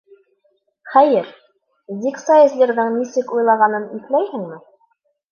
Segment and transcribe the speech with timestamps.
[0.93, 1.27] Хәйер,
[2.05, 4.59] Дик Сайзлерҙың нисек уйнағанын иҫләйһеңме?